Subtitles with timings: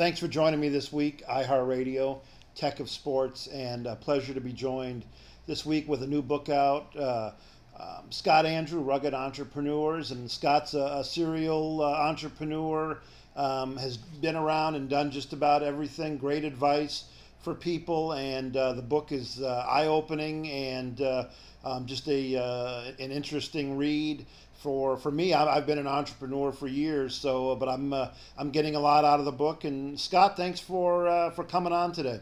[0.00, 2.20] thanks for joining me this week, iHeartRadio,
[2.54, 5.04] Tech of Sports, and a pleasure to be joined
[5.46, 6.96] this week with a new book out.
[6.96, 7.32] Uh,
[7.78, 12.98] um, Scott Andrew, Rugged Entrepreneurs, and Scott's a, a serial uh, entrepreneur,
[13.36, 16.16] um, has been around and done just about everything.
[16.16, 17.04] Great advice
[17.42, 21.24] for people, and uh, the book is uh, eye-opening and uh,
[21.64, 25.32] um, just a uh, an interesting read for for me.
[25.32, 29.04] I, I've been an entrepreneur for years, so but I'm uh, I'm getting a lot
[29.04, 29.64] out of the book.
[29.64, 32.20] And Scott, thanks for uh, for coming on today.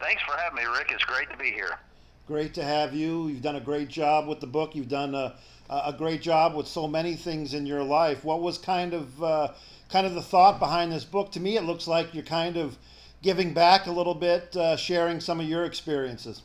[0.00, 0.90] Thanks for having me, Rick.
[0.92, 1.78] It's great to be here.
[2.26, 3.28] Great to have you.
[3.28, 4.76] You've done a great job with the book.
[4.76, 5.34] You've done a,
[5.70, 8.24] a great job with so many things in your life.
[8.24, 9.48] What was kind of uh,
[9.88, 11.32] kind of the thought behind this book?
[11.32, 12.76] To me, it looks like you're kind of
[13.22, 16.42] giving back a little bit, uh, sharing some of your experiences.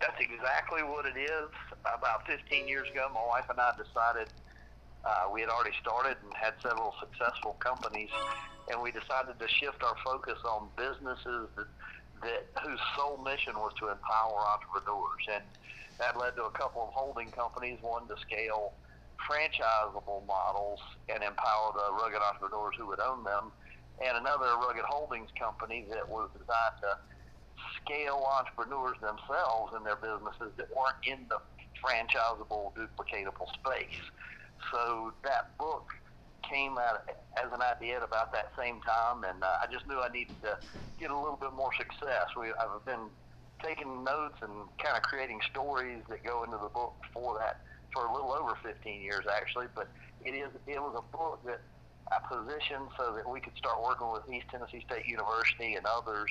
[0.00, 1.48] That's exactly what it is.
[1.82, 4.28] About 15 years ago, my wife and I decided
[5.04, 8.10] uh, we had already started and had several successful companies,
[8.70, 11.66] and we decided to shift our focus on businesses that,
[12.22, 15.24] that whose sole mission was to empower entrepreneurs.
[15.32, 15.42] And
[15.98, 18.74] that led to a couple of holding companies, one to scale
[19.28, 23.50] franchisable models and empower the rugged entrepreneurs who would own them,
[24.04, 26.90] and another rugged holdings company that was designed to
[27.82, 31.38] scale entrepreneurs themselves in their businesses that weren't in the
[31.82, 34.02] franchisable, duplicatable space.
[34.72, 35.86] So that book
[36.48, 37.02] came out
[37.36, 40.38] as an idea at about that same time, and uh, I just knew I needed
[40.42, 40.58] to
[40.98, 42.26] get a little bit more success.
[42.38, 43.10] We, I've been
[43.62, 47.58] taking notes and kind of creating stories that go into the book for that
[47.92, 49.88] for a little over 15 years actually, but
[50.24, 51.60] it is it was a book that
[52.10, 56.30] I positioned so that we could start working with East Tennessee State University and others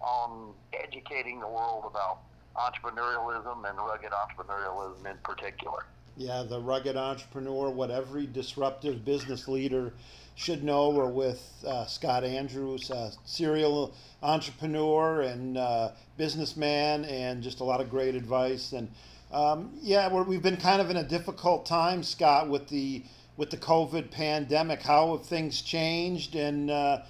[0.00, 2.18] on educating the world about
[2.56, 5.84] entrepreneurialism and rugged entrepreneurialism in particular.
[6.16, 9.92] Yeah, the rugged entrepreneur, what every disruptive business leader
[10.36, 10.90] should know.
[10.90, 17.80] We're with uh, Scott Andrews, a serial entrepreneur and uh, businessman, and just a lot
[17.80, 18.72] of great advice.
[18.72, 18.88] And
[19.32, 23.02] um, yeah, we have been kind of in a difficult time, Scott, with the
[23.36, 24.82] with the COVID pandemic.
[24.82, 27.02] How have things changed, and uh,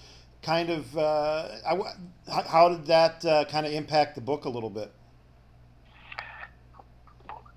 [0.42, 1.48] kind of uh,
[2.26, 4.92] how did that uh, kind of impact the book a little bit?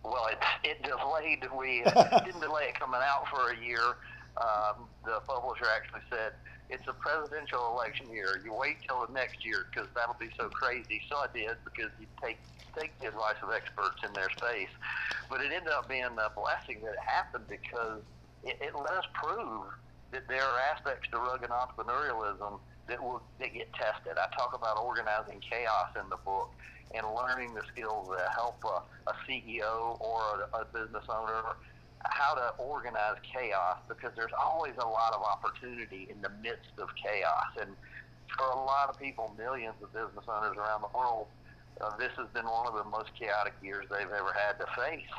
[0.03, 1.45] Well, it, it delayed.
[1.57, 1.83] We
[2.25, 3.81] didn't delay it coming out for a year.
[4.37, 6.33] Um, the publisher actually said
[6.69, 8.41] it's a presidential election year.
[8.43, 11.01] You wait till the next year because that'll be so crazy.
[11.09, 12.37] So I did because you take
[12.77, 14.69] take the advice of experts in their space.
[15.29, 18.01] But it ended up being a blessing that it happened because
[18.43, 19.65] it, it let us prove
[20.11, 24.17] that there are aspects to rugged entrepreneurialism that will that get tested.
[24.17, 26.51] I talk about organizing chaos in the book
[26.95, 31.43] and learning the skills that help a, a CEO or a, a business owner
[32.05, 36.89] how to organize chaos because there's always a lot of opportunity in the midst of
[36.95, 37.51] chaos.
[37.59, 37.71] And
[38.37, 41.27] for a lot of people, millions of business owners around the world,
[41.81, 45.13] uh, this has been one of the most chaotic years they've ever had to face.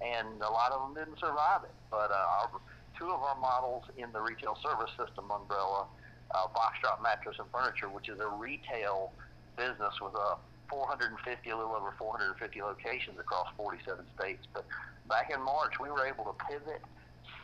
[0.00, 1.74] And a lot of them didn't survive it.
[1.90, 2.50] But uh, our,
[2.98, 5.86] two of our models in the retail service system umbrella,
[6.34, 9.12] uh, BoxDrop Mattress and Furniture, which is a retail
[9.56, 10.36] business with a
[10.68, 14.46] 450, a little over 450 locations across 47 states.
[14.54, 14.64] But
[15.08, 16.80] back in March, we were able to pivot,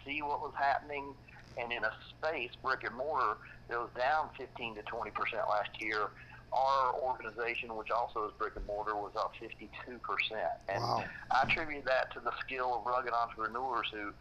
[0.04, 1.14] see what was happening,
[1.60, 3.36] and in a space, brick and mortar,
[3.68, 6.08] that was down 15 to 20 percent last year.
[6.52, 10.56] Our organization, which also is brick and mortar, was up 52 percent.
[10.68, 11.04] And wow.
[11.30, 14.12] I attribute that to the skill of rugged entrepreneurs who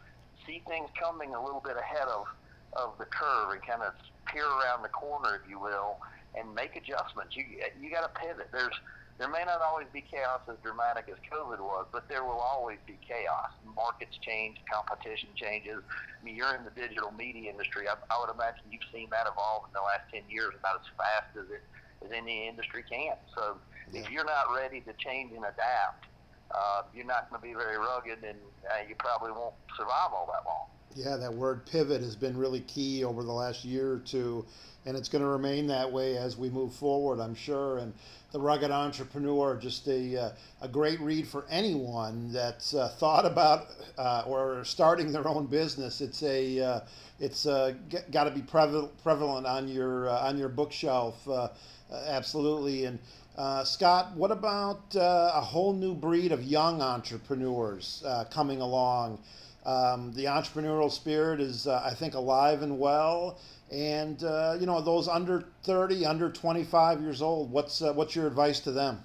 [0.46, 2.26] see things coming a little bit ahead of
[2.74, 3.94] of the curve and kind of
[4.26, 5.96] peer around the corner, if you will,
[6.36, 7.34] and make adjustments.
[7.34, 7.44] You
[7.80, 8.48] you got to pivot.
[8.52, 8.74] There's
[9.18, 12.78] there may not always be chaos as dramatic as COVID was, but there will always
[12.86, 13.50] be chaos.
[13.74, 15.82] Markets change, competition changes.
[15.82, 17.90] I mean, you're in the digital media industry.
[17.90, 20.88] I, I would imagine you've seen that evolve in the last 10 years about as
[20.94, 21.66] fast as it
[22.04, 23.14] as any industry can.
[23.34, 23.56] So
[23.92, 24.00] yeah.
[24.00, 26.06] if you're not ready to change and adapt,
[26.50, 28.38] uh, you're not going to be very rugged, and
[28.70, 30.66] uh, you probably won't survive all that long.
[30.94, 34.46] Yeah, that word pivot has been really key over the last year or two,
[34.86, 37.78] and it's going to remain that way as we move forward, I'm sure.
[37.78, 37.92] And
[38.32, 40.30] the Rugged Entrepreneur, just a, uh,
[40.62, 43.68] a great read for anyone that's uh, thought about
[43.98, 46.00] uh, or starting their own business.
[46.00, 46.80] It's a uh,
[47.20, 47.74] it's uh,
[48.10, 51.28] got to be prevalent on your uh, on your bookshelf,
[51.92, 52.84] absolutely.
[52.84, 52.98] And
[53.64, 59.18] Scott, what about a whole new breed of young entrepreneurs coming along?
[59.68, 63.38] Um, the entrepreneurial spirit is, uh, I think, alive and well.
[63.70, 68.26] And uh, you know, those under 30, under 25 years old, what's uh, what's your
[68.26, 69.04] advice to them?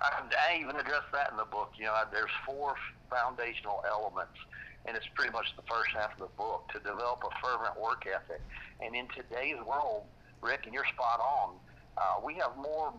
[0.00, 1.72] I, I even address that in the book.
[1.76, 2.76] You know, there's four
[3.10, 4.38] foundational elements,
[4.86, 8.06] and it's pretty much the first half of the book to develop a fervent work
[8.06, 8.40] ethic.
[8.80, 10.04] And in today's world,
[10.42, 11.56] Rick, and you're spot on.
[11.96, 12.92] Uh, we have more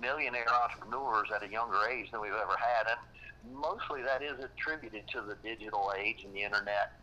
[0.00, 5.06] millionaire entrepreneurs at a younger age than we've ever had, and mostly that is attributed
[5.08, 6.98] to the digital age and the internet,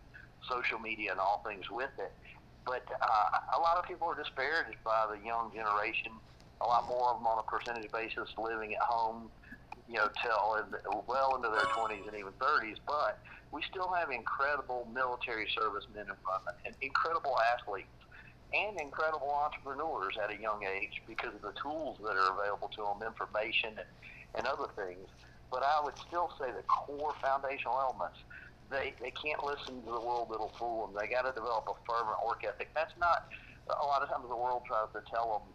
[0.49, 2.11] social media, and all things with it.
[2.65, 6.11] But uh, a lot of people are disparaged by the young generation.
[6.61, 9.31] A lot more of them on a percentage basis living at home,
[9.87, 10.61] you know, till
[11.07, 12.77] well into their 20s and even 30s.
[12.85, 13.17] But
[13.51, 17.89] we still have incredible military servicemen and women and incredible athletes
[18.53, 22.81] and incredible entrepreneurs at a young age because of the tools that are available to
[22.83, 23.87] them, information and,
[24.35, 25.07] and other things.
[25.51, 28.19] But I would still say the core foundational elements,
[28.69, 30.95] they, they can't listen to the world that'll fool them.
[30.99, 32.69] They got to develop a fervent work ethic.
[32.75, 33.27] That's not,
[33.67, 35.53] a lot of times the world tries to tell them,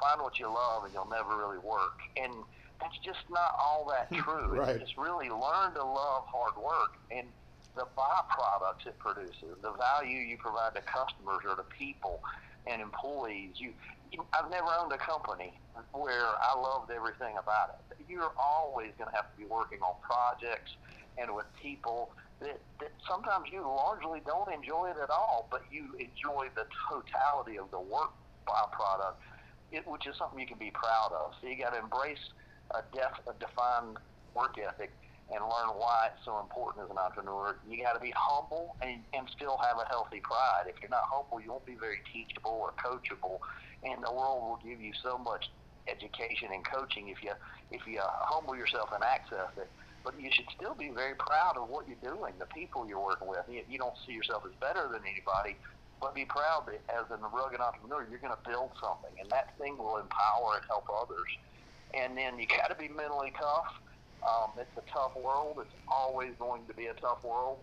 [0.00, 2.00] find what you love and you'll never really work.
[2.16, 2.32] And
[2.80, 4.56] that's just not all that true.
[4.56, 4.76] right.
[4.76, 6.96] It's really learn to love hard work.
[7.10, 7.28] And
[7.76, 12.20] the byproducts it produces, the value you provide to customers or to people
[12.66, 13.54] and employees.
[13.56, 13.72] You,
[14.12, 15.52] you I've never owned a company
[15.92, 17.96] where I loved everything about it.
[18.08, 20.72] You're always going to have to be working on projects
[21.18, 25.94] and with people that, that sometimes you largely don't enjoy it at all, but you
[25.98, 28.10] enjoy the totality of the work
[28.48, 29.14] byproduct,
[29.72, 31.32] it, which is something you can be proud of.
[31.40, 32.32] So you got to embrace
[32.72, 33.98] a, def, a defined
[34.34, 34.90] work ethic
[35.30, 37.54] and learn why it's so important as an entrepreneur.
[37.68, 40.66] You got to be humble and, and still have a healthy pride.
[40.66, 43.38] If you're not humble, you won't be very teachable or coachable,
[43.86, 45.50] and the world will give you so much
[45.86, 47.32] education and coaching if you
[47.70, 49.70] if you humble yourself and access it.
[50.02, 53.28] But you should still be very proud of what you're doing, the people you're working
[53.28, 53.44] with.
[53.48, 55.60] You, you don't see yourself as better than anybody,
[56.00, 59.52] but be proud that as a rugged entrepreneur, you're going to build something, and that
[59.60, 61.28] thing will empower and help others.
[61.92, 63.76] And then you got to be mentally tough
[64.26, 65.58] um, it's a tough world.
[65.60, 67.58] It's always going to be a tough world,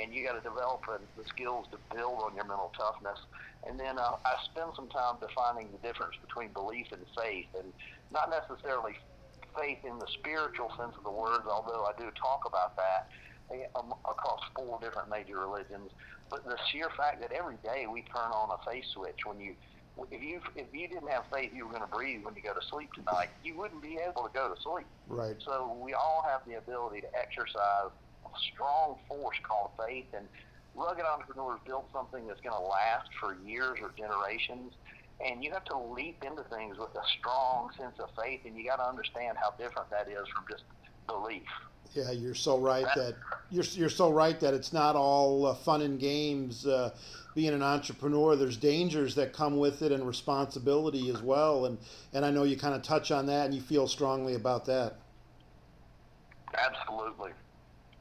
[0.00, 3.18] and you got to develop the skills to build on your mental toughness.
[3.66, 7.72] And then uh, I spend some time defining the difference between belief and faith, and
[8.10, 8.96] not necessarily
[9.58, 13.10] faith in the spiritual sense of the words, although I do talk about that
[13.52, 15.90] eh, um, across four different major religions.
[16.30, 19.54] But the sheer fact that every day we turn on a faith switch when you
[20.10, 22.54] if you if you didn't have faith you were going to breathe when you go
[22.54, 24.86] to sleep tonight, you wouldn't be able to go to sleep.
[25.06, 25.36] Right.
[25.44, 27.92] So we all have the ability to exercise
[28.24, 30.26] a strong force called faith, and
[30.74, 34.72] rugged entrepreneurs build something that's going to last for years or generations.
[35.20, 38.64] And you have to leap into things with a strong sense of faith, and you
[38.64, 40.64] got to understand how different that is from just
[41.06, 41.44] belief.
[41.94, 43.16] Yeah, you're so right that
[43.50, 46.66] you're you're so right that it's not all uh, fun and games.
[46.66, 46.90] Uh,
[47.34, 51.66] being an entrepreneur, there's dangers that come with it and responsibility as well.
[51.66, 51.78] And
[52.12, 54.98] and I know you kind of touch on that, and you feel strongly about that.
[56.56, 57.32] Absolutely,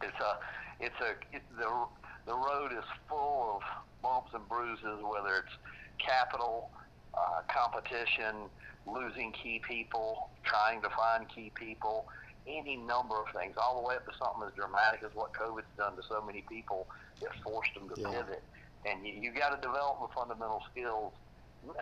[0.02, 1.86] it's a it's a it, the
[2.28, 3.62] the road is full of
[4.04, 5.58] bumps and bruises, whether it's
[5.98, 6.70] capital,
[7.16, 8.50] uh, competition,
[8.86, 12.06] losing key people, trying to find key people
[12.48, 15.68] any number of things, all the way up to something as dramatic as what COVID's
[15.78, 16.88] done to so many people
[17.22, 18.10] that forced them to yeah.
[18.10, 18.44] pivot.
[18.86, 21.14] And you, you got to develop the fundamental skills,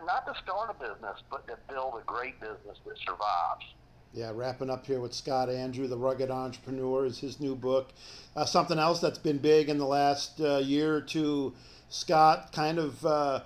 [0.06, 3.66] not to start a business, but to build a great business that survives.
[4.14, 7.90] Yeah, wrapping up here with Scott Andrew, The Rugged Entrepreneur, is his new book.
[8.36, 11.54] Uh, something else that's been big in the last uh, year or two,
[11.90, 13.42] Scott, kind of uh,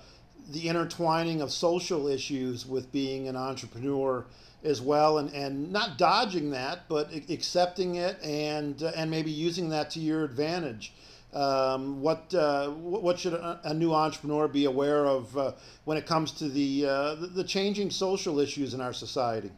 [0.50, 4.26] the intertwining of social issues with being an entrepreneur
[4.64, 9.70] as well, and, and not dodging that, but accepting it and uh, and maybe using
[9.70, 10.94] that to your advantage.
[11.34, 15.54] Um, what uh, what should a, new entrepreneur be aware of uh,
[15.86, 19.50] when it comes to the, uh, the, the changing social issues in our society?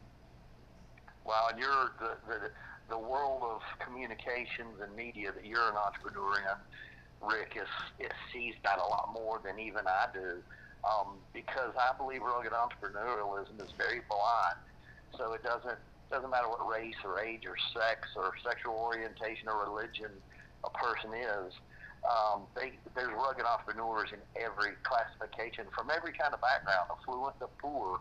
[1.26, 2.52] Well, you're the, the
[2.90, 7.68] the world of communications and media that you're an entrepreneur in, Rick, is,
[8.00, 10.44] is sees that a lot more than even I do.
[10.84, 14.58] Um, because I believe rugged entrepreneurialism is very blind
[15.18, 15.80] so it doesn't
[16.12, 20.12] doesn't matter what race or age or sex or sexual orientation or religion
[20.64, 21.54] a person is.
[22.06, 27.48] Um, they, there's rugged entrepreneurs in every classification from every kind of background, affluent to
[27.58, 28.00] poor.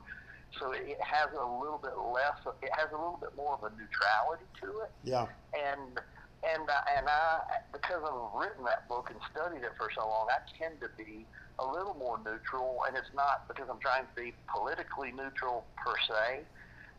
[0.60, 2.36] So it, it has a little bit less.
[2.60, 4.90] It has a little bit more of a neutrality to it.
[5.04, 5.24] Yeah.
[5.56, 5.96] And
[6.42, 10.28] and uh, and I because I've written that book and studied it for so long,
[10.28, 11.24] I tend to be
[11.62, 12.82] a little more neutral.
[12.84, 16.44] And it's not because I'm trying to be politically neutral per se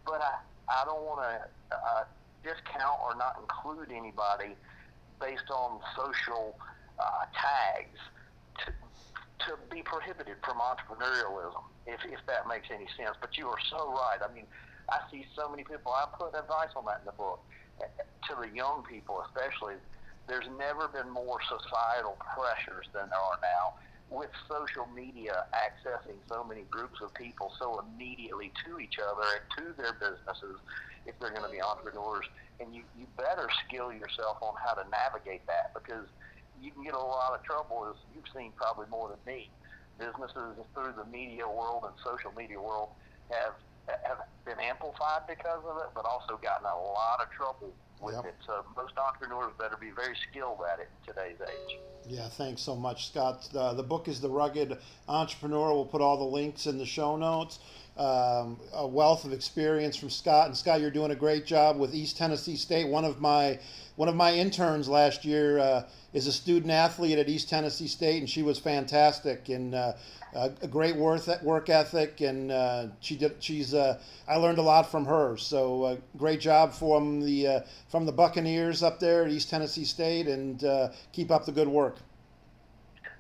[0.05, 2.03] but I, I don't want to uh,
[2.43, 4.55] discount or not include anybody
[5.19, 6.57] based on social
[6.99, 7.99] uh, tags
[8.65, 8.71] to,
[9.47, 13.15] to be prohibited from entrepreneurialism, if, if that makes any sense.
[13.19, 14.19] But you are so right.
[14.23, 14.45] I mean,
[14.89, 17.39] I see so many people, I put advice on that in the book,
[17.79, 19.75] to the young people especially,
[20.27, 23.75] there's never been more societal pressures than there are now
[24.09, 29.43] with social media accessing so many groups of people so immediately to each other and
[29.57, 30.59] to their businesses
[31.05, 32.25] if they're going to be entrepreneurs.
[32.59, 36.05] And you, you better skill yourself on how to navigate that because
[36.61, 39.49] you can get a lot of trouble, as you've seen probably more than me.
[39.97, 42.89] Businesses through the media world and social media world
[43.29, 43.57] have
[44.07, 48.25] have been amplified because of it, but also gotten a lot of trouble with yep.
[48.25, 48.35] it.
[48.45, 51.79] So most entrepreneurs better be very skilled at it in today's age.
[52.07, 53.47] Yeah, thanks so much, Scott.
[53.55, 55.73] Uh, the book is The Rugged Entrepreneur.
[55.73, 57.59] We'll put all the links in the show notes.
[57.95, 61.93] Um, a wealth of experience from Scott, and Scott, you're doing a great job with
[61.93, 62.87] East Tennessee State.
[62.87, 63.59] One of my
[63.97, 68.17] one of my interns last year uh, is a student athlete at East Tennessee State,
[68.17, 69.93] and she was fantastic and uh,
[70.33, 73.35] a great work ethic, and uh, she did.
[73.39, 75.37] She's uh, I learned a lot from her.
[75.37, 77.59] So uh, great job from the uh,
[77.89, 80.63] from the Buccaneers up there at East Tennessee State, and
[81.11, 81.97] keep up the good work.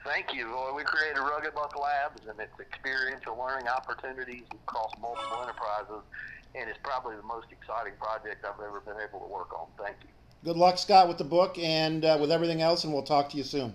[0.03, 0.49] Thank you.
[0.49, 6.03] Well, we created Rugged Buck Labs, and it's experiential learning opportunities across multiple enterprises,
[6.55, 9.67] and it's probably the most exciting project I've ever been able to work on.
[9.77, 10.09] Thank you.
[10.43, 13.37] Good luck, Scott, with the book and uh, with everything else, and we'll talk to
[13.37, 13.73] you soon.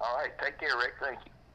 [0.00, 0.30] All right.
[0.42, 0.94] Take care, Rick.
[1.00, 1.33] Thank you.